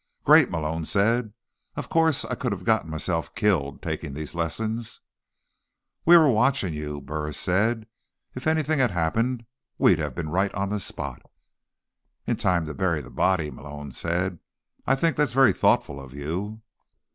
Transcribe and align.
"Great," 0.23 0.49
Malone 0.49 0.83
said. 0.83 1.31
"Of 1.75 1.87
course, 1.87 2.25
I 2.25 2.33
could 2.33 2.51
have 2.53 2.63
got 2.63 2.87
myself 2.87 3.35
killed 3.35 3.83
taking 3.83 4.15
these 4.15 4.33
lessons—" 4.33 4.99
"We 6.05 6.17
were 6.17 6.27
watching 6.27 6.73
you," 6.73 7.01
Burris 7.01 7.37
said. 7.37 7.85
"If 8.33 8.47
anything 8.47 8.79
had 8.79 8.89
happened, 8.89 9.45
we'd 9.77 9.99
have 9.99 10.15
been 10.15 10.29
right 10.29 10.51
on 10.55 10.69
the 10.69 10.79
spot." 10.79 11.21
"In 12.25 12.35
time 12.35 12.65
to 12.65 12.73
bury 12.73 13.01
the 13.01 13.11
body," 13.11 13.51
Malone 13.51 13.91
said. 13.91 14.39
"I 14.87 14.95
think 14.95 15.17
that's 15.17 15.33
very 15.33 15.53
thoughtful 15.53 15.99
of 15.99 16.15
you." 16.15 16.63